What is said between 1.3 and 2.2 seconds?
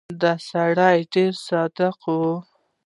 صادق و.